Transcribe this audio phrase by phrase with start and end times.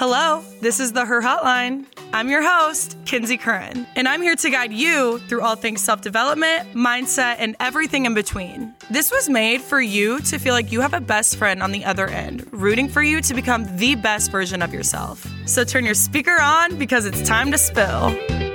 [0.00, 1.84] Hello, this is the Her Hotline.
[2.14, 6.00] I'm your host, Kenzie Curran, and I'm here to guide you through all things self
[6.00, 8.74] development, mindset, and everything in between.
[8.90, 11.84] This was made for you to feel like you have a best friend on the
[11.84, 15.30] other end, rooting for you to become the best version of yourself.
[15.44, 18.49] So turn your speaker on because it's time to spill.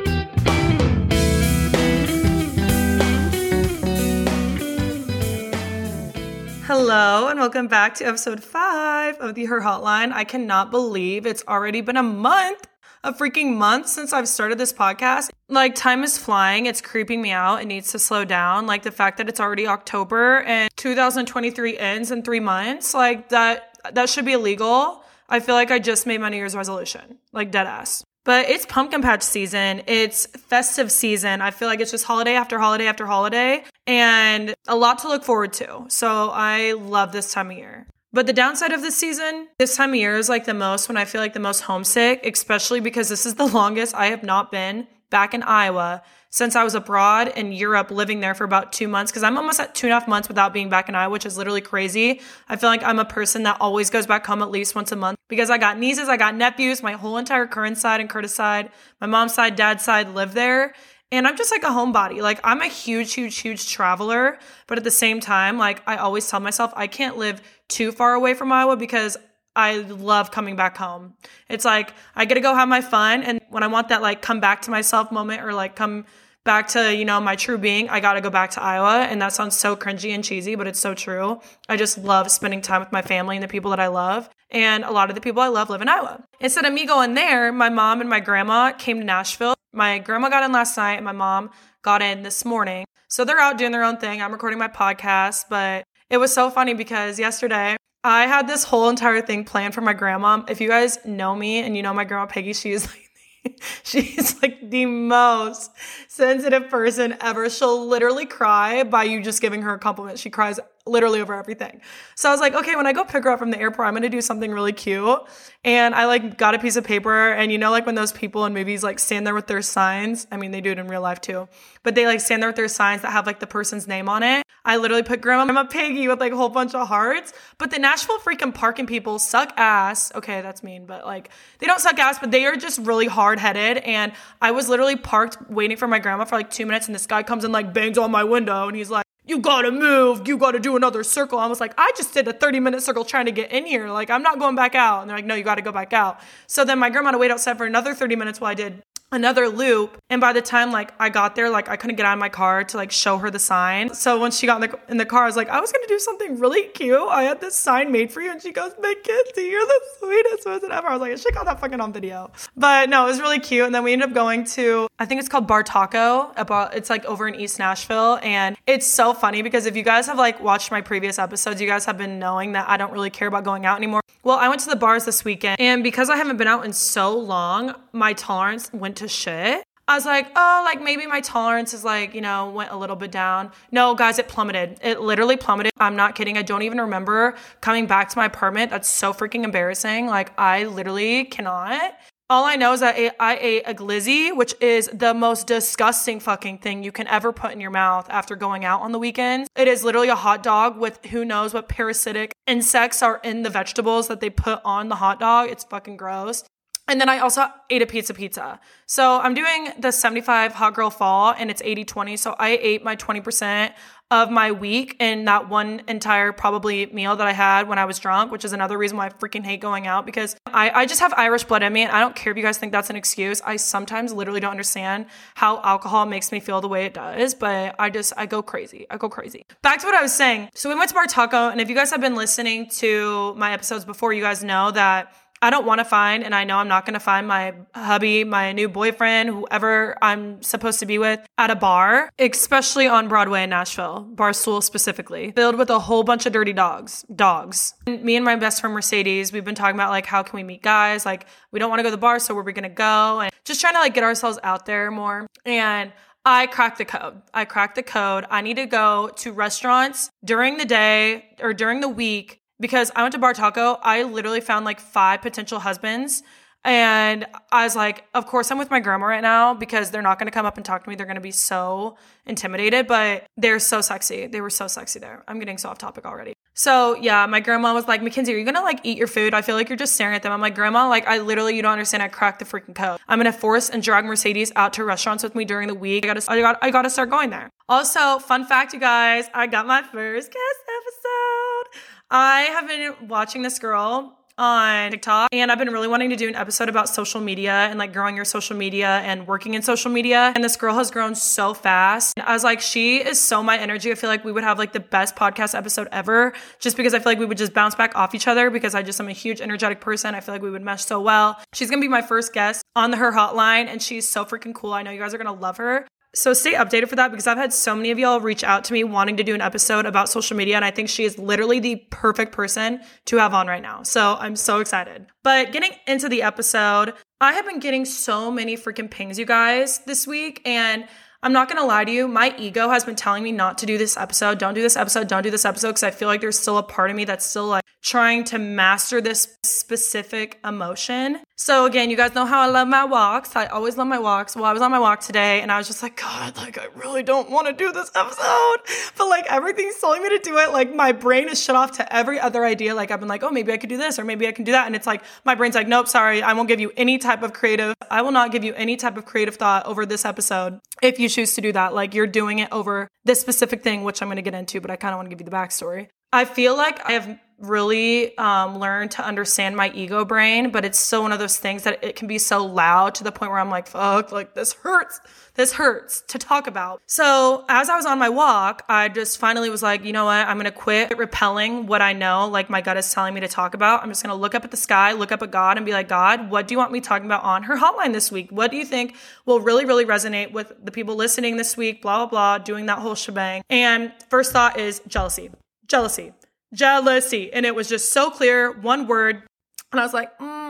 [6.77, 10.11] Hello, and welcome back to episode five of the Her Hotline.
[10.11, 12.67] I cannot believe it's already been a month,
[13.01, 15.29] a freaking month since I've started this podcast.
[15.47, 16.65] Like, time is flying.
[16.65, 17.61] It's creeping me out.
[17.61, 18.67] It needs to slow down.
[18.67, 23.77] Like, the fact that it's already October and 2023 ends in three months, like, that,
[23.93, 25.01] that should be illegal.
[25.29, 28.03] I feel like I just made my New Year's resolution, like, dead ass.
[28.25, 29.83] But it's pumpkin patch season.
[29.87, 31.41] It's festive season.
[31.41, 35.23] I feel like it's just holiday after holiday after holiday and a lot to look
[35.23, 35.85] forward to.
[35.87, 37.87] So I love this time of year.
[38.11, 40.97] But the downside of this season, this time of year is like the most when
[40.97, 44.51] I feel like the most homesick, especially because this is the longest I have not
[44.51, 46.01] been back in Iowa
[46.35, 49.57] since I was abroad in Europe living there for about two months because I'm almost
[49.61, 52.19] at two and a half months without being back in Iowa, which is literally crazy.
[52.49, 54.97] I feel like I'm a person that always goes back home at least once a
[54.97, 58.35] month because I got nieces, I got nephews, my whole entire Curran side and Curtis
[58.35, 58.69] side,
[58.99, 60.73] my mom's side, dad's side live there.
[61.09, 62.21] And I'm just like a homebody.
[62.21, 64.37] Like I'm a huge, huge, huge traveler.
[64.67, 68.13] But at the same time, like I always tell myself I can't live too far
[68.13, 69.15] away from Iowa because
[69.55, 71.13] I love coming back home.
[71.47, 73.23] It's like I get to go have my fun.
[73.23, 76.05] And when I want that like come back to myself moment or like come
[76.45, 79.05] back to, you know, my true being, I got to go back to Iowa.
[79.09, 81.41] And that sounds so cringy and cheesy, but it's so true.
[81.67, 84.29] I just love spending time with my family and the people that I love.
[84.51, 86.23] And a lot of the people I love live in Iowa.
[86.39, 89.55] Instead of me going there, my mom and my grandma came to Nashville.
[89.73, 91.49] My grandma got in last night and my mom
[91.81, 92.85] got in this morning.
[93.09, 94.21] So they're out doing their own thing.
[94.21, 98.89] I'm recording my podcast, but it was so funny because yesterday I had this whole
[98.89, 100.43] entire thing planned for my grandma.
[100.47, 103.04] If you guys know me and you know my grandma Peggy, she is like
[103.83, 105.71] She's like the most
[106.07, 107.49] sensitive person ever.
[107.49, 110.19] She'll literally cry by you just giving her a compliment.
[110.19, 111.81] She cries literally over everything.
[112.15, 113.93] So I was like, okay, when I go pick her up from the airport, I'm
[113.93, 115.19] gonna do something really cute.
[115.63, 118.45] And I like got a piece of paper, and you know, like when those people
[118.45, 120.27] in movies like stand there with their signs.
[120.31, 121.47] I mean, they do it in real life too,
[121.83, 124.21] but they like stand there with their signs that have like the person's name on
[124.23, 124.45] it.
[124.63, 127.33] I literally put Grandma Grandma Peggy with like a whole bunch of hearts.
[127.57, 130.11] But the Nashville freaking parking people suck ass.
[130.15, 131.29] Okay, that's mean, but like
[131.59, 133.77] they don't suck ass, but they are just really hard headed.
[133.77, 137.05] And I was literally parked waiting for my grandma for like two minutes, and this
[137.05, 140.37] guy comes and like bangs on my window, and he's like you gotta move, you
[140.37, 141.39] gotta do another circle.
[141.39, 143.89] I was like, I just did a 30 minute circle trying to get in here.
[143.89, 145.01] Like, I'm not going back out.
[145.01, 146.19] And they're like, no, you gotta go back out.
[146.47, 148.83] So then my grandma had to wait outside for another 30 minutes while I did
[149.11, 149.97] another loop.
[150.09, 152.29] And by the time like i got there like i couldn't get out of my
[152.29, 153.93] car to like show her the sign.
[153.93, 155.87] So when she got in the, in the car i was like i was gonna
[155.87, 157.07] do something really cute.
[157.09, 158.31] I had this sign made for you.
[158.31, 160.87] And she goes mackenzie you're the sweetest person ever.
[160.87, 162.31] I was like i should got that fucking on video.
[162.57, 163.65] But no it was really cute.
[163.65, 166.31] And then we ended up going to i think it's called bar taco
[166.73, 168.19] it's like over in east nashville.
[168.21, 171.67] And it's so funny because if you guys have like watched my previous episodes you
[171.67, 174.01] guys have been knowing that i don't really care about going out anymore.
[174.23, 175.59] Well i went to the bars this weekend.
[175.59, 179.63] And because i haven't been out in so long my tolerance went to shit.
[179.87, 182.95] I was like, oh, like maybe my tolerance is like, you know, went a little
[182.95, 183.51] bit down.
[183.71, 184.79] No, guys, it plummeted.
[184.81, 185.73] It literally plummeted.
[185.77, 186.39] I'm not kidding.
[186.39, 188.71] I don't even remember coming back to my apartment.
[188.71, 190.07] That's so freaking embarrassing.
[190.07, 191.93] Like, I literally cannot.
[192.27, 196.57] All I know is that I ate a glizzy, which is the most disgusting fucking
[196.57, 199.47] thing you can ever put in your mouth after going out on the weekends.
[199.55, 203.51] It is literally a hot dog with who knows what parasitic insects are in the
[203.51, 205.51] vegetables that they put on the hot dog.
[205.51, 206.43] It's fucking gross.
[206.87, 208.59] And then I also ate a pizza pizza.
[208.85, 212.17] So I'm doing the 75 hot girl fall and it's 80 20.
[212.17, 213.73] So I ate my 20%
[214.11, 217.97] of my week in that one entire probably meal that I had when I was
[217.97, 220.99] drunk, which is another reason why I freaking hate going out because I, I just
[220.99, 221.81] have Irish blood in me.
[221.81, 223.41] And I don't care if you guys think that's an excuse.
[223.41, 227.75] I sometimes literally don't understand how alcohol makes me feel the way it does, but
[227.79, 228.85] I just, I go crazy.
[228.91, 229.43] I go crazy.
[229.63, 230.49] Back to what I was saying.
[230.53, 231.49] So we went to Bar Taco.
[231.49, 235.11] And if you guys have been listening to my episodes before, you guys know that
[235.41, 238.23] I don't want to find, and I know I'm not going to find my hubby,
[238.23, 243.43] my new boyfriend, whoever I'm supposed to be with at a bar, especially on Broadway
[243.43, 247.05] in Nashville, Barstool specifically, filled with a whole bunch of dirty dogs.
[247.13, 247.75] Dogs.
[247.85, 250.43] And me and my best friend Mercedes, we've been talking about like how can we
[250.43, 251.05] meet guys?
[251.05, 252.69] Like we don't want to go to the bar, so where are we going to
[252.69, 253.19] go?
[253.19, 255.27] And just trying to like get ourselves out there more.
[255.45, 255.91] And
[256.25, 257.21] I cracked the code.
[257.33, 258.25] I cracked the code.
[258.31, 263.01] I need to go to restaurants during the day or during the week because I
[263.01, 263.79] went to Bar Taco.
[263.81, 266.23] I literally found like five potential husbands.
[266.63, 270.17] And I was like, of course, I'm with my grandma right now because they're not
[270.17, 270.95] going to come up and talk to me.
[270.95, 274.25] They're going to be so intimidated, but they're so sexy.
[274.25, 275.23] They were so sexy there.
[275.27, 276.33] I'm getting so off topic already.
[276.57, 279.33] So yeah, my grandma was like, Mackenzie, are you gonna like eat your food?
[279.33, 280.31] I feel like you're just staring at them.
[280.31, 282.01] I'm like, Grandma, like I literally, you don't understand.
[282.01, 282.97] I cracked the freaking code.
[283.09, 286.05] I'm gonna force and drag Mercedes out to restaurants with me during the week.
[286.05, 287.49] I gotta, I gotta, I gotta start going there.
[287.67, 291.81] Also, fun fact, you guys, I got my first guest episode.
[292.17, 295.27] I have been watching this girl on TikTok.
[295.33, 298.15] And I've been really wanting to do an episode about social media and like growing
[298.15, 300.31] your social media and working in social media.
[300.33, 302.17] And this girl has grown so fast.
[302.17, 303.91] I was like, she is so my energy.
[303.91, 306.99] I feel like we would have like the best podcast episode ever just because I
[306.99, 309.13] feel like we would just bounce back off each other because I just am a
[309.13, 310.15] huge energetic person.
[310.15, 311.37] I feel like we would mesh so well.
[311.53, 314.73] She's gonna be my first guest on the Her Hotline and she's so freaking cool.
[314.73, 315.85] I know you guys are gonna love her.
[316.15, 318.73] So stay updated for that because I've had so many of y'all reach out to
[318.73, 320.55] me wanting to do an episode about social media.
[320.55, 323.83] And I think she is literally the perfect person to have on right now.
[323.83, 325.07] So I'm so excited.
[325.23, 329.79] But getting into the episode, I have been getting so many freaking pings, you guys,
[329.79, 330.41] this week.
[330.45, 330.87] And
[331.21, 333.79] I'm not gonna lie to you, my ego has been telling me not to do
[333.79, 334.37] this episode.
[334.37, 335.07] Don't do this episode.
[335.07, 337.25] Don't do this episode because I feel like there's still a part of me that's
[337.25, 341.19] still like trying to master this specific emotion.
[341.37, 343.35] So again, you guys know how I love my walks.
[343.35, 344.35] I always love my walks.
[344.35, 346.65] Well, I was on my walk today and I was just like, God, like I
[346.75, 348.57] really don't want to do this episode.
[348.97, 350.51] But like everything's telling me to do it.
[350.51, 352.73] Like my brain is shut off to every other idea.
[352.73, 354.53] Like I've been like, oh, maybe I could do this or maybe I can do
[354.53, 354.65] that.
[354.65, 357.33] And it's like my brain's like, nope, sorry, I won't give you any type of
[357.33, 357.75] creative.
[357.91, 361.07] I will not give you any type of creative thought over this episode if you
[361.07, 361.75] choose to do that.
[361.75, 364.71] Like you're doing it over this specific thing, which I'm going to get into, but
[364.71, 365.89] I kind of want to give you the backstory.
[366.15, 370.79] I feel like I have really um, learned to understand my ego brain, but it's
[370.79, 373.39] still one of those things that it can be so loud to the point where
[373.39, 375.01] I'm like, fuck, like this hurts.
[375.33, 376.81] This hurts to talk about.
[376.85, 380.25] So as I was on my walk, I just finally was like, you know what?
[380.25, 383.27] I'm going to quit repelling what I know, like my gut is telling me to
[383.27, 383.83] talk about.
[383.83, 385.73] I'm just going to look up at the sky, look up at God and be
[385.73, 388.31] like, God, what do you want me talking about on her hotline this week?
[388.31, 388.95] What do you think
[389.25, 391.81] will really, really resonate with the people listening this week?
[391.81, 393.43] Blah, blah, blah, doing that whole shebang.
[393.49, 395.31] And first thought is jealousy
[395.67, 396.13] jealousy,
[396.53, 397.31] jealousy.
[397.31, 399.23] And it was just so clear, one word.
[399.71, 400.44] And I was like, mm,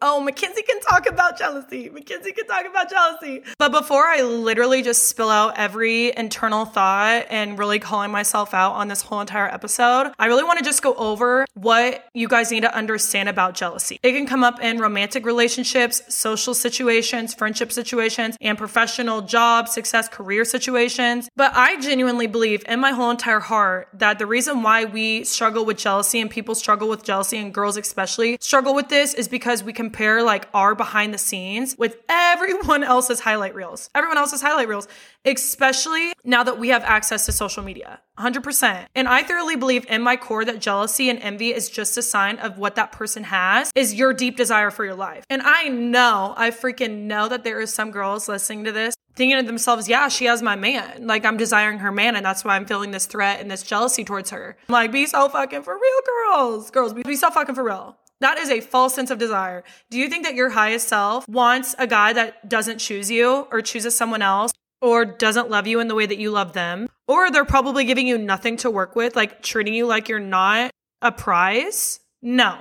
[0.00, 1.90] oh, Mackenzie can talk about jealousy.
[1.90, 3.42] Mackenzie can talk about jealousy.
[3.58, 8.72] But before I literally just spill out every internal thought and really calling myself out
[8.72, 12.50] on this whole entire episode, I really want to just go over what you guys
[12.50, 13.98] need to understand about jealousy.
[14.02, 20.08] It can come up in romantic relationships, social situations, friendship situations, and professional job, success,
[20.08, 21.28] career situations.
[21.36, 25.64] But I genuinely believe in my whole entire heart that the reason why we struggle
[25.64, 29.62] with jealousy and people struggle with jealousy and girls especially struggle with this is because
[29.62, 33.90] we compare like our behind the scenes with everyone else's highlight reels.
[33.96, 34.86] Everyone else's highlight reels,
[35.24, 38.00] especially now that we have access to social media.
[38.16, 38.86] 100%.
[38.94, 42.38] And I thoroughly believe in my core that jealousy and envy is just a sign
[42.38, 45.24] of what that person has is your deep desire for your life.
[45.28, 49.38] And I know, I freaking know that there is some girls listening to this thinking
[49.38, 51.06] to themselves, yeah, she has my man.
[51.06, 54.04] Like I'm desiring her man, and that's why I'm feeling this threat and this jealousy
[54.04, 54.56] towards her.
[54.68, 56.70] I'm like, be so fucking for real, girls.
[56.70, 57.96] Girls, be so fucking for real.
[58.22, 59.64] That is a false sense of desire.
[59.90, 63.60] Do you think that your highest self wants a guy that doesn't choose you or
[63.60, 66.88] chooses someone else or doesn't love you in the way that you love them?
[67.08, 70.70] Or they're probably giving you nothing to work with, like treating you like you're not
[71.02, 71.98] a prize?
[72.22, 72.60] No.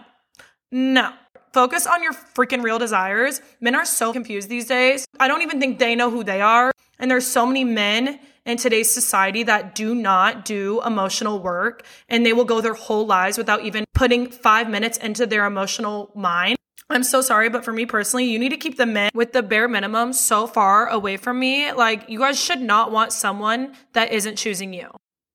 [0.72, 1.14] No.
[1.54, 3.40] Focus on your freaking real desires.
[3.60, 5.06] Men are so confused these days.
[5.20, 6.72] I don't even think they know who they are.
[6.98, 12.26] And there's so many men in today's society that do not do emotional work and
[12.26, 16.58] they will go their whole lives without even putting five minutes into their emotional mind.
[16.90, 19.42] I'm so sorry, but for me personally, you need to keep the men with the
[19.42, 21.72] bare minimum so far away from me.
[21.72, 24.90] Like, you guys should not want someone that isn't choosing you.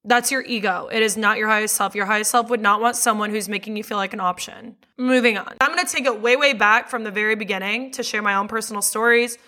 [0.04, 0.88] That's your ego.
[0.92, 1.94] It is not your highest self.
[1.94, 4.76] Your highest self would not want someone who's making you feel like an option.
[4.98, 5.54] Moving on.
[5.60, 8.48] I'm to take it way, way back from the very beginning to share my own
[8.48, 9.38] personal stories.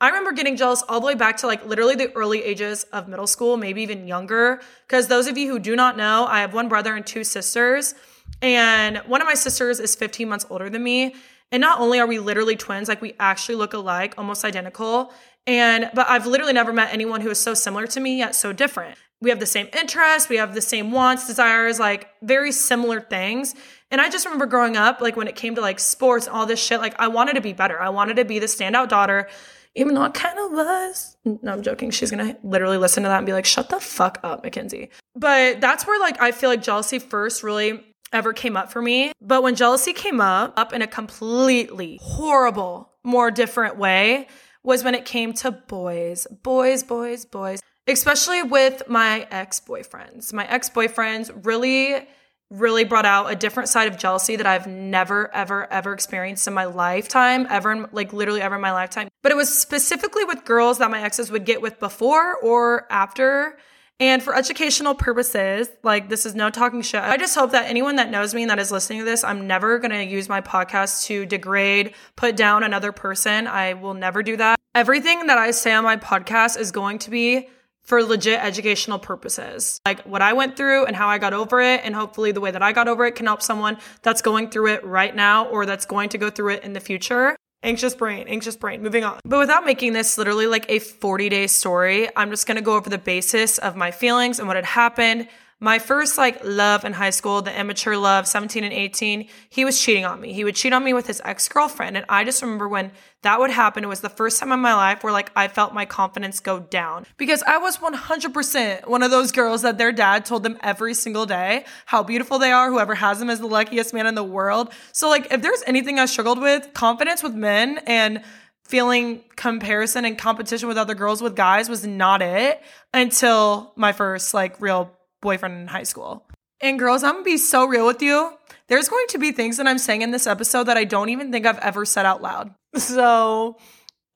[0.00, 3.08] I remember getting jealous all the way back to like literally the early ages of
[3.08, 4.60] middle school, maybe even younger.
[4.86, 7.94] Because those of you who do not know, I have one brother and two sisters.
[8.42, 11.14] And one of my sisters is 15 months older than me.
[11.52, 15.12] And not only are we literally twins, like we actually look alike, almost identical.
[15.46, 18.52] And, but I've literally never met anyone who is so similar to me yet so
[18.52, 18.98] different.
[19.20, 23.54] We have the same interests, we have the same wants, desires, like very similar things.
[23.90, 26.62] And I just remember growing up, like when it came to like sports all this
[26.62, 27.80] shit, like I wanted to be better.
[27.80, 29.28] I wanted to be the standout daughter
[29.74, 31.16] even though it kind of was.
[31.24, 31.90] No, I'm joking.
[31.90, 34.90] She's gonna literally listen to that and be like, shut the fuck up, Mackenzie.
[35.16, 39.12] But that's where like I feel like jealousy first really ever came up for me.
[39.20, 44.28] But when jealousy came up, up in a completely horrible, more different way,
[44.62, 46.26] was when it came to boys.
[46.42, 47.60] Boys, boys, boys.
[47.86, 50.32] Especially with my ex boyfriends.
[50.32, 52.06] My ex boyfriends really
[52.54, 56.54] really brought out a different side of jealousy that I've never, ever, ever experienced in
[56.54, 59.08] my lifetime, ever, in, like literally ever in my lifetime.
[59.22, 63.58] But it was specifically with girls that my exes would get with before or after.
[64.00, 67.02] And for educational purposes, like this is no talking shit.
[67.02, 69.46] I just hope that anyone that knows me and that is listening to this, I'm
[69.46, 73.46] never going to use my podcast to degrade, put down another person.
[73.46, 74.58] I will never do that.
[74.74, 77.48] Everything that I say on my podcast is going to be
[77.84, 79.80] for legit educational purposes.
[79.86, 81.82] Like what I went through and how I got over it.
[81.84, 84.68] And hopefully the way that I got over it can help someone that's going through
[84.68, 87.36] it right now or that's going to go through it in the future.
[87.62, 89.20] Anxious brain, anxious brain, moving on.
[89.24, 92.90] But without making this literally like a 40 day story, I'm just gonna go over
[92.90, 95.28] the basis of my feelings and what had happened.
[95.64, 99.80] My first like love in high school, the immature love, 17 and 18, he was
[99.80, 100.34] cheating on me.
[100.34, 101.96] He would cheat on me with his ex girlfriend.
[101.96, 102.92] And I just remember when
[103.22, 105.72] that would happen, it was the first time in my life where like I felt
[105.72, 110.26] my confidence go down because I was 100% one of those girls that their dad
[110.26, 112.70] told them every single day how beautiful they are.
[112.70, 114.70] Whoever has them is the luckiest man in the world.
[114.92, 118.22] So, like, if there's anything I struggled with, confidence with men and
[118.64, 122.60] feeling comparison and competition with other girls with guys was not it
[122.92, 124.90] until my first like real
[125.24, 126.24] boyfriend in high school.
[126.60, 128.32] And girls, I'm gonna be so real with you.
[128.68, 131.32] There's going to be things that I'm saying in this episode that I don't even
[131.32, 132.54] think I've ever said out loud.
[132.76, 133.56] So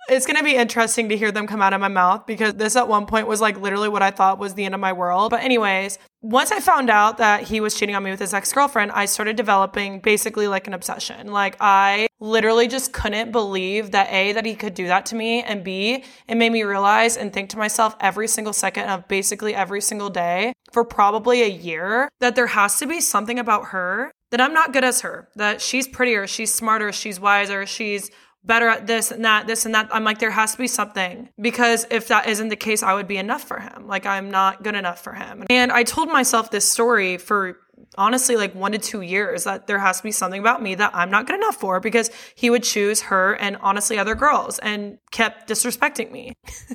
[0.09, 2.77] it's going to be interesting to hear them come out of my mouth because this
[2.77, 5.31] at one point was like literally what I thought was the end of my world.
[5.31, 8.53] But, anyways, once I found out that he was cheating on me with his ex
[8.53, 11.29] girlfriend, I started developing basically like an obsession.
[11.29, 15.43] Like, I literally just couldn't believe that A, that he could do that to me,
[15.43, 19.55] and B, it made me realize and think to myself every single second of basically
[19.55, 24.11] every single day for probably a year that there has to be something about her
[24.31, 28.11] that I'm not good as her, that she's prettier, she's smarter, she's wiser, she's
[28.45, 29.89] better at this and that, this and that.
[29.93, 33.09] I'm like, there has to be something because if that isn't the case, I would
[33.09, 33.87] be enough for him.
[33.87, 35.45] Like, I'm not good enough for him.
[35.51, 37.59] And I told myself this story for
[37.97, 40.95] honestly like one to two years that there has to be something about me that
[40.95, 44.99] I'm not good enough for because he would choose her and honestly other girls and
[45.11, 46.33] kept disrespecting me.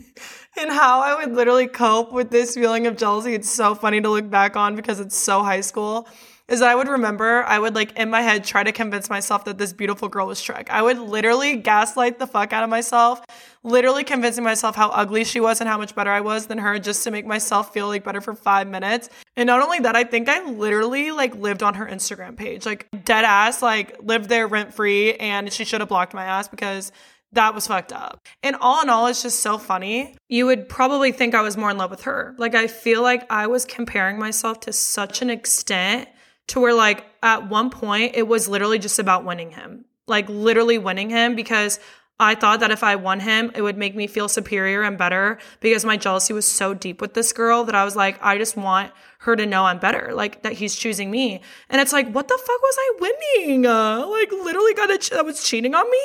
[0.60, 3.34] and how I would literally cope with this feeling of jealousy.
[3.34, 6.08] It's so funny to look back on because it's so high school
[6.50, 9.46] is that I would remember, I would like in my head try to convince myself
[9.46, 10.70] that this beautiful girl was Shrek.
[10.70, 13.24] I would literally gaslight the fuck out of myself,
[13.64, 16.80] literally convincing myself how ugly she was and how much better I was than her
[16.80, 19.10] just to make myself feel like better for five minutes.
[19.38, 22.88] And not only that, I think I literally like lived on her Instagram page, like
[23.06, 25.14] dead ass, like lived there rent free.
[25.16, 26.92] And she should have blocked my ass because
[27.32, 28.20] that was fucked up.
[28.44, 30.16] And all in all, it's just so funny.
[30.30, 32.36] You would probably think I was more in love with her.
[32.38, 36.10] Like, I feel like I was comparing myself to such an extent
[36.48, 39.86] to where like at one point it was literally just about winning him.
[40.08, 41.80] Like literally winning him because
[42.20, 45.40] I thought that if I won him, it would make me feel superior and better
[45.62, 48.56] because my jealousy was so deep with this girl that I was like, I just
[48.56, 51.42] want her to know I'm better, like that he's choosing me.
[51.70, 53.66] And it's like, what the fuck was I winning?
[53.66, 55.98] Uh, like literally got ch- that was cheating on me.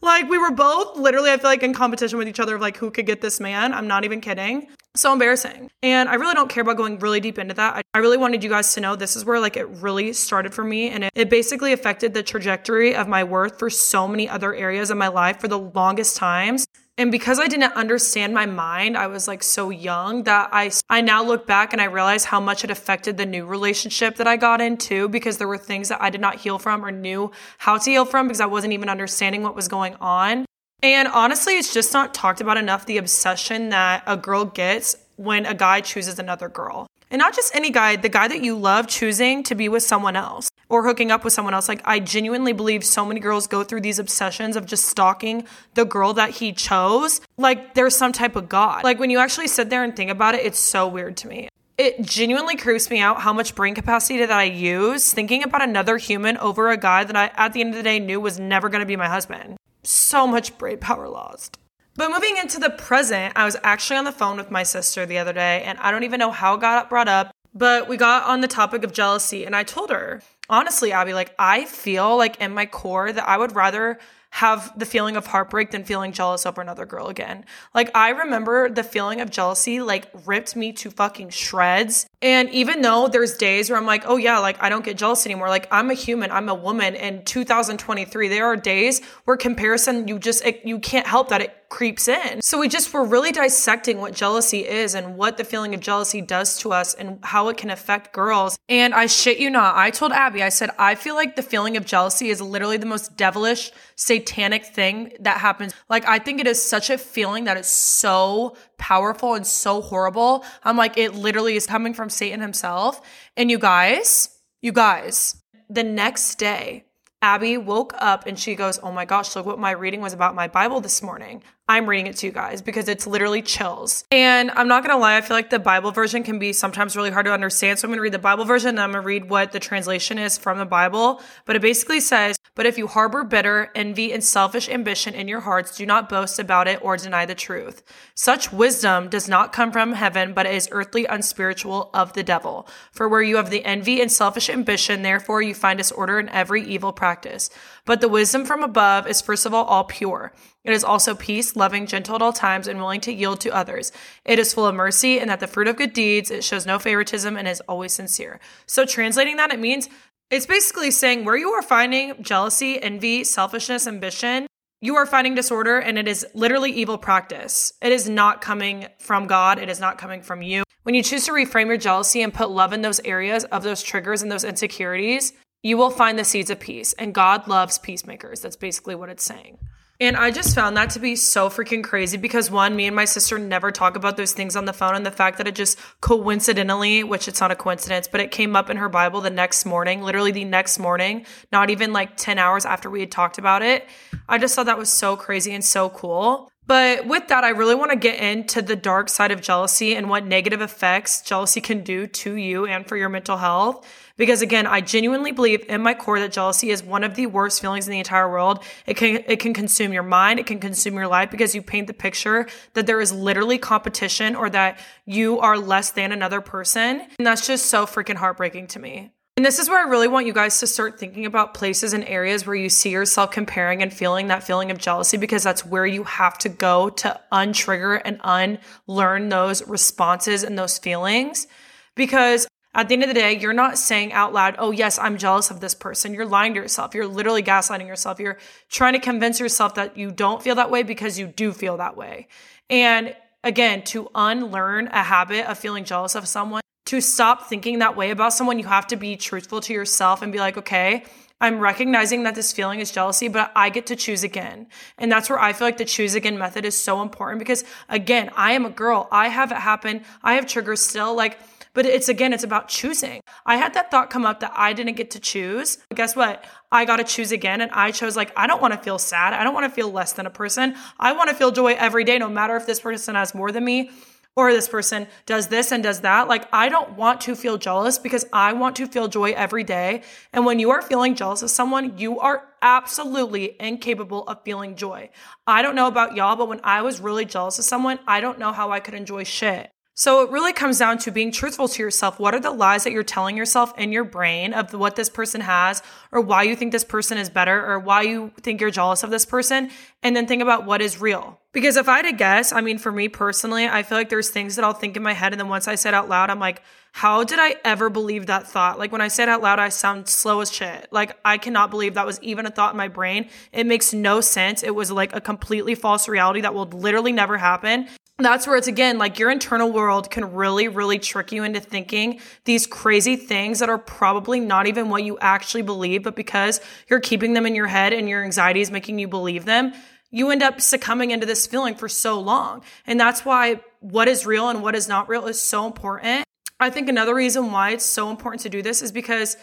[0.00, 2.76] Like we were both literally, I feel like in competition with each other of like
[2.76, 3.74] who could get this man.
[3.74, 4.68] I'm not even kidding.
[4.96, 5.70] So embarrassing.
[5.82, 7.84] And I really don't care about going really deep into that.
[7.94, 10.62] I really wanted you guys to know this is where like it really started for
[10.62, 10.88] me.
[10.88, 14.90] And it, it basically affected the trajectory of my worth for so many other areas
[14.90, 16.64] of my life for the longest times.
[16.96, 21.00] And because I didn't understand my mind, I was like so young that I I
[21.00, 24.36] now look back and I realize how much it affected the new relationship that I
[24.36, 27.78] got into because there were things that I did not heal from or knew how
[27.78, 30.46] to heal from because I wasn't even understanding what was going on.
[30.84, 35.46] And honestly, it's just not talked about enough the obsession that a girl gets when
[35.46, 36.86] a guy chooses another girl.
[37.10, 40.14] And not just any guy, the guy that you love choosing to be with someone
[40.14, 41.70] else or hooking up with someone else.
[41.70, 45.86] Like, I genuinely believe so many girls go through these obsessions of just stalking the
[45.86, 47.22] girl that he chose.
[47.38, 48.84] Like, there's some type of God.
[48.84, 51.48] Like, when you actually sit there and think about it, it's so weird to me.
[51.78, 55.96] It genuinely creeps me out how much brain capacity that I use thinking about another
[55.96, 58.68] human over a guy that I, at the end of the day, knew was never
[58.68, 59.56] to be my husband.
[59.84, 61.58] So much brain power lost.
[61.96, 65.18] But moving into the present, I was actually on the phone with my sister the
[65.18, 68.24] other day, and I don't even know how it got brought up, but we got
[68.24, 72.40] on the topic of jealousy, and I told her, honestly, Abby, like, I feel like
[72.40, 74.00] in my core that I would rather
[74.34, 77.44] have the feeling of heartbreak than feeling jealous over another girl again.
[77.72, 82.08] Like I remember the feeling of jealousy like ripped me to fucking shreds.
[82.20, 85.24] And even though there's days where I'm like, "Oh yeah, like I don't get jealous
[85.24, 85.48] anymore.
[85.48, 88.26] Like I'm a human, I'm a woman in 2023.
[88.26, 92.40] There are days where comparison you just it, you can't help that it creeps in.
[92.40, 96.20] So we just were really dissecting what jealousy is and what the feeling of jealousy
[96.20, 98.56] does to us and how it can affect girls.
[98.68, 101.76] And I shit you not, I told Abby, I said, I feel like the feeling
[101.76, 105.74] of jealousy is literally the most devilish, satanic thing that happens.
[105.88, 110.44] Like, I think it is such a feeling that is so powerful and so horrible.
[110.62, 113.00] I'm like, it literally is coming from Satan himself.
[113.36, 114.28] And you guys,
[114.62, 116.84] you guys, the next day,
[117.20, 120.34] Abby woke up and she goes, Oh my gosh, look what my reading was about
[120.34, 121.42] my Bible this morning.
[121.66, 124.04] I'm reading it to you guys because it's literally chills.
[124.10, 127.10] And I'm not gonna lie, I feel like the Bible version can be sometimes really
[127.10, 127.78] hard to understand.
[127.78, 130.36] So I'm gonna read the Bible version and I'm gonna read what the translation is
[130.36, 131.22] from the Bible.
[131.46, 135.40] But it basically says, But if you harbor bitter, envy, and selfish ambition in your
[135.40, 137.82] hearts, do not boast about it or deny the truth.
[138.14, 142.68] Such wisdom does not come from heaven, but is earthly, unspiritual of the devil.
[142.92, 146.62] For where you have the envy and selfish ambition, therefore you find disorder in every
[146.62, 147.48] evil practice.
[147.86, 150.32] But the wisdom from above is first of all all pure.
[150.64, 153.92] It is also peace, loving, gentle at all times, and willing to yield to others.
[154.24, 156.78] It is full of mercy, and that the fruit of good deeds, it shows no
[156.78, 158.40] favoritism and is always sincere.
[158.66, 159.90] So, translating that, it means
[160.30, 164.46] it's basically saying where you are finding jealousy, envy, selfishness, ambition,
[164.80, 167.72] you are finding disorder, and it is literally evil practice.
[167.82, 170.62] It is not coming from God, it is not coming from you.
[170.84, 173.82] When you choose to reframe your jealousy and put love in those areas of those
[173.82, 175.32] triggers and those insecurities,
[175.64, 176.92] you will find the seeds of peace.
[176.92, 178.40] And God loves peacemakers.
[178.40, 179.58] That's basically what it's saying.
[180.00, 183.04] And I just found that to be so freaking crazy because one, me and my
[183.06, 184.94] sister never talk about those things on the phone.
[184.94, 188.54] And the fact that it just coincidentally, which it's not a coincidence, but it came
[188.56, 192.38] up in her Bible the next morning, literally the next morning, not even like 10
[192.38, 193.86] hours after we had talked about it.
[194.28, 196.50] I just thought that was so crazy and so cool.
[196.66, 200.08] But with that, I really want to get into the dark side of jealousy and
[200.08, 203.86] what negative effects jealousy can do to you and for your mental health.
[204.16, 207.60] Because again, I genuinely believe in my core that jealousy is one of the worst
[207.60, 208.62] feelings in the entire world.
[208.86, 210.38] It can, it can consume your mind.
[210.38, 214.34] It can consume your life because you paint the picture that there is literally competition
[214.34, 217.02] or that you are less than another person.
[217.18, 219.13] And that's just so freaking heartbreaking to me.
[219.36, 222.04] And this is where I really want you guys to start thinking about places and
[222.04, 225.84] areas where you see yourself comparing and feeling that feeling of jealousy because that's where
[225.84, 231.48] you have to go to untrigger and unlearn those responses and those feelings.
[231.96, 235.18] Because at the end of the day, you're not saying out loud, oh, yes, I'm
[235.18, 236.14] jealous of this person.
[236.14, 236.94] You're lying to yourself.
[236.94, 238.20] You're literally gaslighting yourself.
[238.20, 238.38] You're
[238.68, 241.96] trying to convince yourself that you don't feel that way because you do feel that
[241.96, 242.28] way.
[242.70, 247.96] And again, to unlearn a habit of feeling jealous of someone, to stop thinking that
[247.96, 251.04] way about someone, you have to be truthful to yourself and be like, okay,
[251.40, 254.68] I'm recognizing that this feeling is jealousy, but I get to choose again.
[254.98, 258.30] And that's where I feel like the choose again method is so important because again,
[258.36, 259.08] I am a girl.
[259.10, 260.04] I have it happen.
[260.22, 261.14] I have triggers still.
[261.14, 261.38] Like,
[261.74, 263.20] but it's again, it's about choosing.
[263.44, 265.78] I had that thought come up that I didn't get to choose.
[265.88, 266.44] But guess what?
[266.70, 267.60] I got to choose again.
[267.60, 269.34] And I chose like, I don't want to feel sad.
[269.34, 270.76] I don't want to feel less than a person.
[271.00, 273.64] I want to feel joy every day, no matter if this person has more than
[273.64, 273.90] me
[274.36, 276.28] or this person does this and does that.
[276.28, 280.02] Like, I don't want to feel jealous because I want to feel joy every day.
[280.32, 285.10] And when you are feeling jealous of someone, you are absolutely incapable of feeling joy.
[285.46, 288.38] I don't know about y'all, but when I was really jealous of someone, I don't
[288.38, 289.70] know how I could enjoy shit.
[289.96, 292.18] So it really comes down to being truthful to yourself.
[292.18, 295.40] What are the lies that you're telling yourself in your brain of what this person
[295.40, 299.04] has or why you think this person is better or why you think you're jealous
[299.04, 299.70] of this person?
[300.02, 301.38] And then think about what is real.
[301.52, 304.30] Because if I had to guess, I mean, for me personally, I feel like there's
[304.30, 305.32] things that I'll think in my head.
[305.32, 308.26] And then once I say it out loud, I'm like, how did I ever believe
[308.26, 308.80] that thought?
[308.80, 310.88] Like when I say it out loud, I sound slow as shit.
[310.90, 313.28] Like I cannot believe that was even a thought in my brain.
[313.52, 314.64] It makes no sense.
[314.64, 318.68] It was like a completely false reality that will literally never happen that's where it's
[318.68, 323.58] again like your internal world can really, really trick you into thinking these crazy things
[323.58, 327.56] that are probably not even what you actually believe, but because you're keeping them in
[327.56, 329.72] your head and your anxiety is making you believe them,
[330.12, 332.62] you end up succumbing into this feeling for so long.
[332.86, 336.24] And that's why what is real and what is not real is so important.
[336.60, 339.36] I think another reason why it's so important to do this is because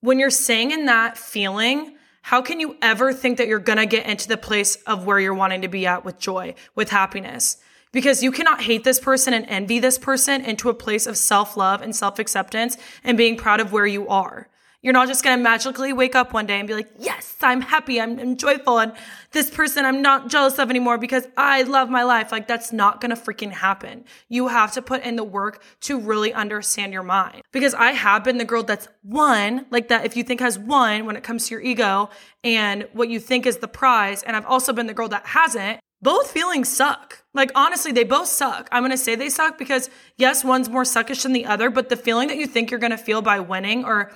[0.00, 4.06] when you're saying in that feeling, how can you ever think that you're gonna get
[4.06, 7.56] into the place of where you're wanting to be at with joy, with happiness?
[7.92, 11.56] Because you cannot hate this person and envy this person into a place of self
[11.56, 14.48] love and self acceptance and being proud of where you are.
[14.82, 17.60] You're not just going to magically wake up one day and be like, yes, I'm
[17.60, 18.00] happy.
[18.00, 18.80] I'm, I'm, joyful.
[18.80, 18.92] And
[19.30, 22.32] this person I'm not jealous of anymore because I love my life.
[22.32, 24.04] Like that's not going to freaking happen.
[24.28, 28.24] You have to put in the work to really understand your mind because I have
[28.24, 30.04] been the girl that's one like that.
[30.04, 32.10] If you think has one when it comes to your ego
[32.42, 34.24] and what you think is the prize.
[34.24, 37.22] And I've also been the girl that hasn't both feelings suck.
[37.32, 38.68] Like, honestly, they both suck.
[38.72, 41.88] I'm going to say they suck because, yes, one's more suckish than the other, but
[41.88, 44.12] the feeling that you think you're going to feel by winning or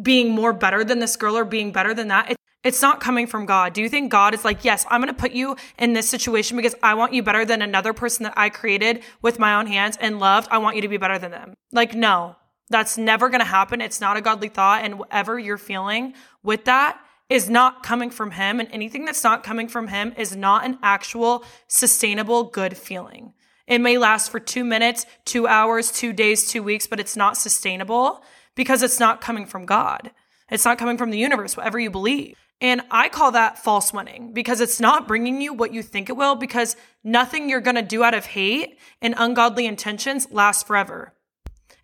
[0.00, 3.26] being more better than this girl or being better than that, it, it's not coming
[3.26, 3.74] from God.
[3.74, 6.56] Do you think God is like, yes, I'm going to put you in this situation
[6.56, 9.98] because I want you better than another person that I created with my own hands
[10.00, 10.48] and loved?
[10.50, 11.54] I want you to be better than them.
[11.72, 12.36] Like, no,
[12.70, 13.80] that's never going to happen.
[13.80, 14.84] It's not a godly thought.
[14.84, 19.42] And whatever you're feeling with that, is not coming from him and anything that's not
[19.42, 23.32] coming from him is not an actual sustainable good feeling.
[23.66, 27.36] It may last for 2 minutes, 2 hours, 2 days, 2 weeks, but it's not
[27.36, 28.22] sustainable
[28.54, 30.10] because it's not coming from God.
[30.50, 32.36] It's not coming from the universe, whatever you believe.
[32.60, 36.16] And I call that false winning because it's not bringing you what you think it
[36.16, 41.14] will because nothing you're going to do out of hate and ungodly intentions lasts forever.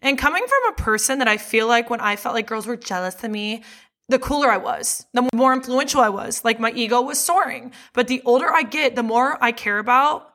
[0.03, 2.77] And coming from a person that I feel like when I felt like girls were
[2.77, 3.63] jealous of me,
[4.11, 6.45] the cooler I was, the more influential I was.
[6.45, 7.73] Like my ego was soaring.
[7.93, 10.31] But the older I get, the more I care about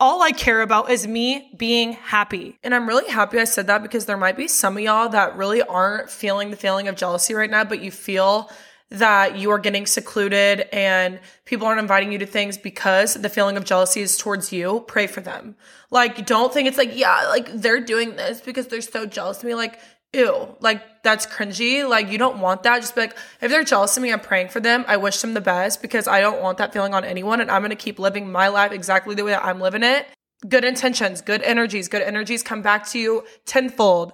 [0.00, 2.56] all I care about is me being happy.
[2.62, 5.36] And I'm really happy I said that because there might be some of y'all that
[5.36, 8.50] really aren't feeling the feeling of jealousy right now, but you feel
[8.90, 13.56] that you are getting secluded and people aren't inviting you to things because the feeling
[13.56, 15.56] of jealousy is towards you, pray for them.
[15.90, 19.44] Like, don't think it's like, yeah, like they're doing this because they're so jealous of
[19.44, 19.54] me.
[19.54, 19.78] Like,
[20.12, 21.88] ew, like that's cringy.
[21.88, 22.80] Like, you don't want that.
[22.80, 24.84] Just be like, if they're jealous of me, I'm praying for them.
[24.88, 27.40] I wish them the best because I don't want that feeling on anyone.
[27.40, 30.06] And I'm going to keep living my life exactly the way that I'm living it.
[30.48, 34.12] Good intentions, good energies, good energies come back to you tenfold.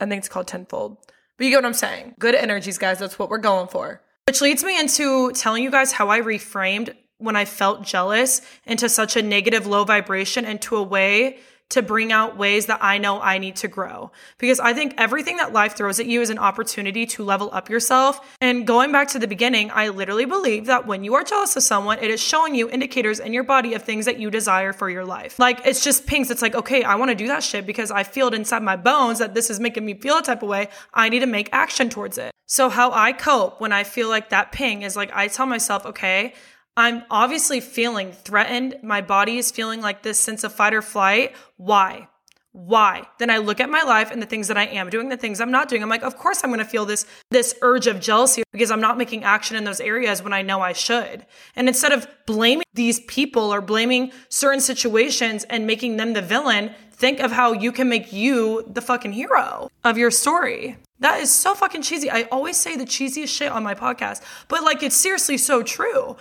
[0.00, 0.98] I think it's called tenfold
[1.42, 2.14] but you get what I'm saying.
[2.20, 3.00] Good energies, guys.
[3.00, 4.00] That's what we're going for.
[4.28, 8.88] Which leads me into telling you guys how I reframed when I felt jealous into
[8.88, 11.38] such a negative low vibration into a way
[11.72, 14.12] to bring out ways that I know I need to grow.
[14.38, 17.70] Because I think everything that life throws at you is an opportunity to level up
[17.70, 18.36] yourself.
[18.40, 21.62] And going back to the beginning, I literally believe that when you are jealous of
[21.62, 24.90] someone, it is showing you indicators in your body of things that you desire for
[24.90, 25.38] your life.
[25.38, 26.30] Like it's just pings.
[26.30, 28.76] It's like, okay, I want to do that shit because I feel it inside my
[28.76, 30.68] bones that this is making me feel a type of way.
[30.92, 32.32] I need to make action towards it.
[32.46, 35.86] So how I cope when I feel like that ping is like I tell myself,
[35.86, 36.34] okay,
[36.76, 38.76] I'm obviously feeling threatened.
[38.82, 41.34] My body is feeling like this sense of fight or flight.
[41.56, 42.08] Why?
[42.52, 43.06] Why?
[43.18, 45.40] Then I look at my life and the things that I am doing, the things
[45.40, 45.82] I'm not doing.
[45.82, 48.80] I'm like, of course I'm going to feel this this urge of jealousy because I'm
[48.80, 51.26] not making action in those areas when I know I should.
[51.56, 56.74] And instead of blaming these people or blaming certain situations and making them the villain,
[56.92, 60.76] think of how you can make you the fucking hero of your story.
[61.00, 62.10] That is so fucking cheesy.
[62.10, 66.16] I always say the cheesiest shit on my podcast, but like it's seriously so true.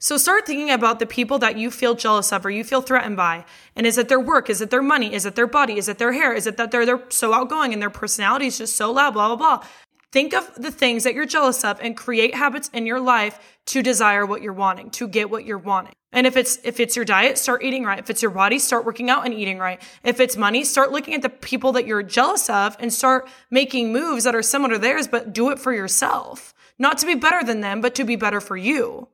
[0.00, 3.16] So start thinking about the people that you feel jealous of or you feel threatened
[3.16, 3.44] by.
[3.74, 4.48] And is it their work?
[4.48, 5.12] Is it their money?
[5.12, 5.76] Is it their body?
[5.76, 6.32] Is it their hair?
[6.32, 9.34] Is it that they're, they're so outgoing and their personality is just so loud, blah,
[9.34, 9.66] blah, blah.
[10.10, 13.82] Think of the things that you're jealous of and create habits in your life to
[13.82, 15.92] desire what you're wanting, to get what you're wanting.
[16.12, 17.98] And if it's if it's your diet, start eating right.
[17.98, 19.82] If it's your body, start working out and eating right.
[20.02, 23.92] If it's money, start looking at the people that you're jealous of and start making
[23.92, 26.54] moves that are similar to theirs, but do it for yourself.
[26.78, 29.08] Not to be better than them, but to be better for you.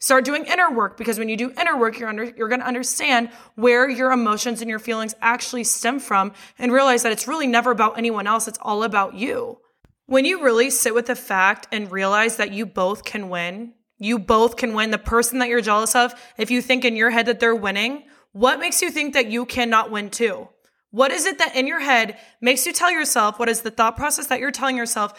[0.00, 2.66] Start doing inner work because when you do inner work, you're under, you're going to
[2.66, 7.48] understand where your emotions and your feelings actually stem from and realize that it's really
[7.48, 8.46] never about anyone else.
[8.46, 9.58] It's all about you.
[10.06, 14.20] When you really sit with the fact and realize that you both can win, you
[14.20, 14.92] both can win.
[14.92, 18.04] The person that you're jealous of, if you think in your head that they're winning,
[18.32, 20.48] what makes you think that you cannot win too?
[20.90, 23.96] What is it that in your head makes you tell yourself, what is the thought
[23.96, 25.12] process that you're telling yourself?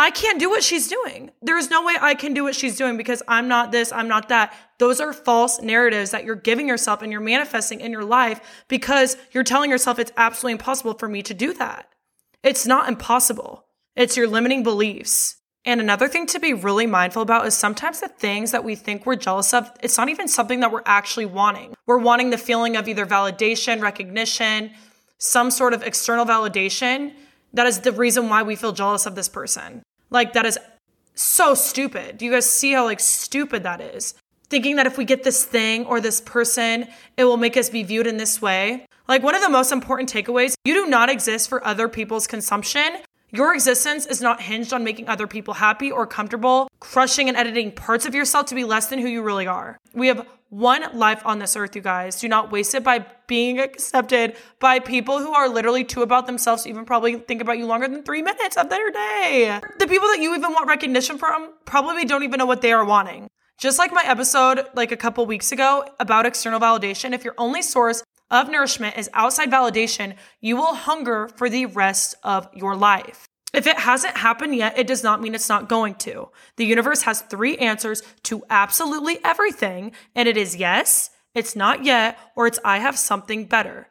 [0.00, 1.32] I can't do what she's doing.
[1.42, 4.06] There is no way I can do what she's doing because I'm not this, I'm
[4.06, 4.54] not that.
[4.78, 9.16] Those are false narratives that you're giving yourself and you're manifesting in your life because
[9.32, 11.88] you're telling yourself it's absolutely impossible for me to do that.
[12.44, 13.64] It's not impossible.
[13.96, 15.38] It's your limiting beliefs.
[15.64, 19.04] And another thing to be really mindful about is sometimes the things that we think
[19.04, 21.74] we're jealous of, it's not even something that we're actually wanting.
[21.86, 24.70] We're wanting the feeling of either validation, recognition,
[25.18, 27.14] some sort of external validation.
[27.52, 29.82] That is the reason why we feel jealous of this person.
[30.10, 30.58] Like that is
[31.14, 32.18] so stupid.
[32.18, 34.14] Do you guys see how like stupid that is?
[34.48, 37.82] Thinking that if we get this thing or this person, it will make us be
[37.82, 38.86] viewed in this way.
[39.06, 42.98] Like one of the most important takeaways, you do not exist for other people's consumption.
[43.30, 47.72] Your existence is not hinged on making other people happy or comfortable, crushing and editing
[47.72, 49.76] parts of yourself to be less than who you really are.
[49.92, 52.20] We have one life on this earth, you guys.
[52.20, 56.62] Do not waste it by being accepted by people who are literally too about themselves,
[56.62, 59.60] to even probably think about you longer than three minutes of their day.
[59.78, 62.84] The people that you even want recognition from probably don't even know what they are
[62.84, 63.28] wanting.
[63.58, 67.60] Just like my episode like a couple weeks ago about external validation, if your only
[67.60, 73.27] source of nourishment is outside validation, you will hunger for the rest of your life.
[73.52, 76.28] If it hasn't happened yet, it does not mean it's not going to.
[76.56, 82.18] The universe has three answers to absolutely everything, and it is yes, it's not yet,
[82.36, 83.88] or it's I have something better.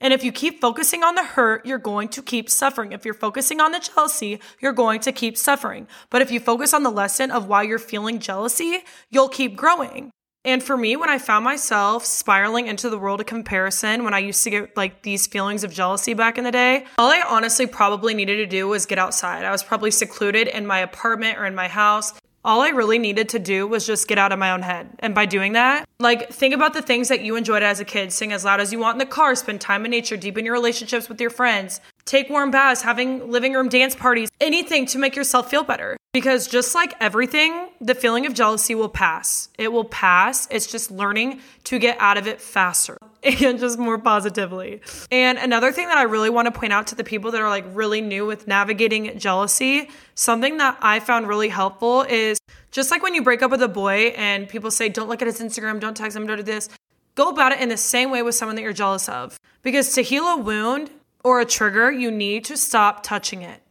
[0.00, 2.90] And if you keep focusing on the hurt, you're going to keep suffering.
[2.90, 5.86] If you're focusing on the jealousy, you're going to keep suffering.
[6.10, 10.10] But if you focus on the lesson of why you're feeling jealousy, you'll keep growing.
[10.44, 14.18] And for me, when I found myself spiraling into the world of comparison, when I
[14.18, 17.66] used to get like these feelings of jealousy back in the day, all I honestly
[17.66, 19.44] probably needed to do was get outside.
[19.44, 22.12] I was probably secluded in my apartment or in my house.
[22.44, 24.90] All I really needed to do was just get out of my own head.
[24.98, 28.12] And by doing that, like think about the things that you enjoyed as a kid.
[28.12, 30.54] Sing as loud as you want in the car, spend time in nature, deepen your
[30.54, 31.80] relationships with your friends.
[32.04, 35.96] Take warm baths, having living room dance parties, anything to make yourself feel better.
[36.12, 39.48] Because just like everything, the feeling of jealousy will pass.
[39.56, 40.46] It will pass.
[40.50, 44.82] It's just learning to get out of it faster and just more positively.
[45.10, 47.48] And another thing that I really want to point out to the people that are
[47.48, 52.38] like really new with navigating jealousy, something that I found really helpful is
[52.72, 55.26] just like when you break up with a boy and people say, don't look at
[55.26, 56.68] his Instagram, don't text him, don't do this.
[57.14, 59.38] Go about it in the same way with someone that you're jealous of.
[59.62, 60.90] Because to heal a wound
[61.24, 63.62] or a trigger, you need to stop touching it.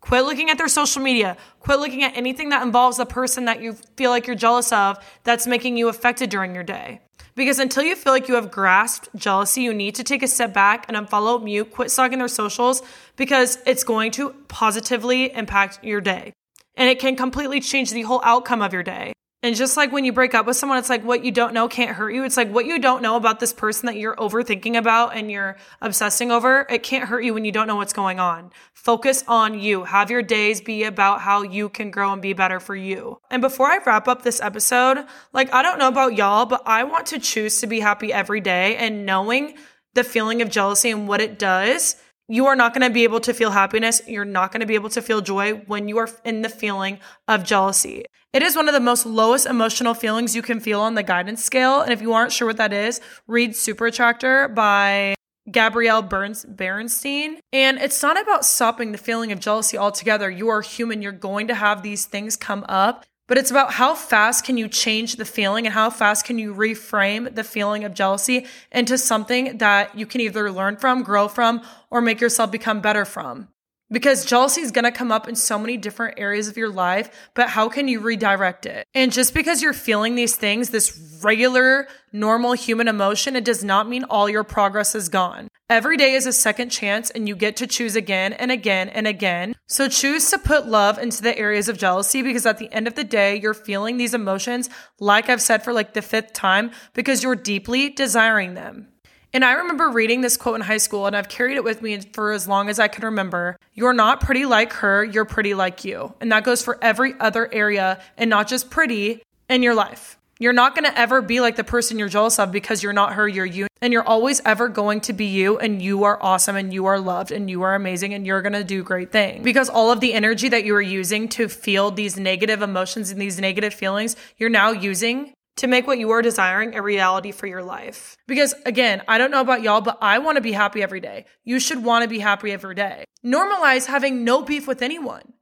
[0.00, 1.36] Quit looking at their social media.
[1.60, 4.98] Quit looking at anything that involves the person that you feel like you're jealous of
[5.22, 7.00] that's making you affected during your day.
[7.34, 10.52] Because until you feel like you have grasped jealousy, you need to take a step
[10.52, 12.82] back and unfollow, mute, quit stalking their socials
[13.16, 16.32] because it's going to positively impact your day.
[16.76, 19.12] And it can completely change the whole outcome of your day.
[19.44, 21.66] And just like when you break up with someone, it's like what you don't know
[21.66, 22.22] can't hurt you.
[22.22, 25.56] It's like what you don't know about this person that you're overthinking about and you're
[25.80, 28.52] obsessing over, it can't hurt you when you don't know what's going on.
[28.72, 29.82] Focus on you.
[29.82, 33.18] Have your days be about how you can grow and be better for you.
[33.30, 36.84] And before I wrap up this episode, like I don't know about y'all, but I
[36.84, 39.56] want to choose to be happy every day and knowing
[39.94, 41.96] the feeling of jealousy and what it does
[42.28, 44.00] you are not going to be able to feel happiness.
[44.06, 46.98] You're not going to be able to feel joy when you are in the feeling
[47.28, 48.06] of jealousy.
[48.32, 51.44] It is one of the most lowest emotional feelings you can feel on the guidance
[51.44, 51.82] scale.
[51.82, 55.14] And if you aren't sure what that is, read Super Attractor by
[55.50, 57.40] Gabrielle Burns Bernstein.
[57.52, 60.30] And it's not about stopping the feeling of jealousy altogether.
[60.30, 61.02] You are human.
[61.02, 64.68] You're going to have these things come up but it's about how fast can you
[64.68, 69.56] change the feeling and how fast can you reframe the feeling of jealousy into something
[69.56, 73.48] that you can either learn from, grow from, or make yourself become better from.
[73.92, 77.30] Because jealousy is going to come up in so many different areas of your life,
[77.34, 78.86] but how can you redirect it?
[78.94, 83.88] And just because you're feeling these things, this regular, normal human emotion, it does not
[83.88, 85.48] mean all your progress is gone.
[85.68, 89.06] Every day is a second chance and you get to choose again and again and
[89.06, 89.54] again.
[89.66, 92.94] So choose to put love into the areas of jealousy because at the end of
[92.94, 97.22] the day, you're feeling these emotions, like I've said for like the fifth time, because
[97.22, 98.88] you're deeply desiring them.
[99.34, 101.98] And I remember reading this quote in high school, and I've carried it with me
[102.12, 103.56] for as long as I can remember.
[103.72, 106.14] You're not pretty like her, you're pretty like you.
[106.20, 110.18] And that goes for every other area and not just pretty in your life.
[110.38, 113.14] You're not going to ever be like the person you're jealous of because you're not
[113.14, 113.68] her, you're you.
[113.80, 117.00] And you're always ever going to be you, and you are awesome, and you are
[117.00, 119.42] loved, and you are amazing, and you're going to do great things.
[119.42, 123.20] Because all of the energy that you are using to feel these negative emotions and
[123.20, 127.46] these negative feelings, you're now using to make what you are desiring a reality for
[127.46, 128.16] your life.
[128.26, 131.26] Because again, I don't know about y'all, but I want to be happy every day.
[131.44, 133.04] You should want to be happy every day.
[133.24, 135.34] Normalize having no beef with anyone.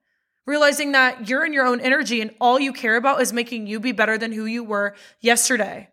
[0.47, 3.79] Realizing that you're in your own energy and all you care about is making you
[3.79, 5.89] be better than who you were yesterday.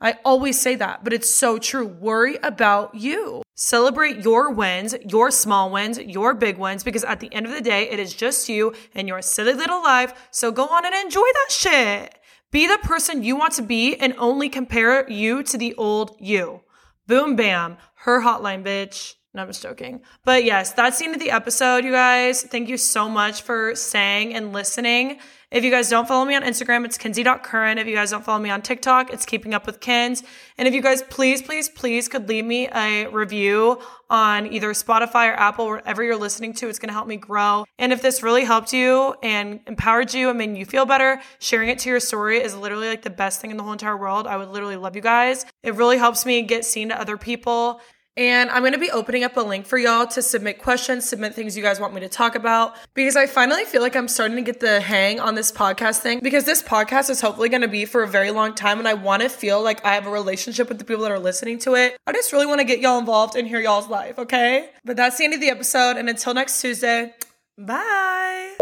[0.00, 1.86] I always say that, but it's so true.
[1.86, 3.42] Worry about you.
[3.54, 7.60] Celebrate your wins, your small wins, your big wins, because at the end of the
[7.60, 10.28] day, it is just you and your silly little life.
[10.32, 12.18] So go on and enjoy that shit.
[12.52, 16.60] Be the person you want to be and only compare you to the old you.
[17.06, 17.78] Boom, bam.
[17.94, 19.14] Her hotline, bitch.
[19.32, 20.02] No, I'm just joking.
[20.26, 22.42] But yes, that's the end of the episode, you guys.
[22.42, 25.18] Thank you so much for saying and listening.
[25.52, 27.78] If you guys don't follow me on Instagram, it's kinsey.current.
[27.78, 30.22] If you guys don't follow me on TikTok, it's keeping up with Kins.
[30.56, 35.30] And if you guys please, please, please could leave me a review on either Spotify
[35.30, 37.66] or Apple, wherever you're listening to, it's going to help me grow.
[37.78, 41.68] And if this really helped you and empowered you and made you feel better, sharing
[41.68, 44.26] it to your story is literally like the best thing in the whole entire world.
[44.26, 45.44] I would literally love you guys.
[45.62, 47.82] It really helps me get seen to other people.
[48.16, 51.34] And I'm going to be opening up a link for y'all to submit questions, submit
[51.34, 54.36] things you guys want me to talk about because I finally feel like I'm starting
[54.36, 57.68] to get the hang on this podcast thing because this podcast is hopefully going to
[57.68, 60.10] be for a very long time and I want to feel like I have a
[60.10, 61.96] relationship with the people that are listening to it.
[62.06, 64.70] I just really want to get y'all involved and hear y'all's life, okay?
[64.84, 67.14] But that's the end of the episode and until next Tuesday,
[67.56, 68.61] bye.